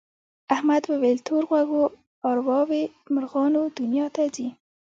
[0.55, 1.83] احمد وویل تور غوږو
[2.29, 4.47] ارواوې مرغانو دنیا ته ځي.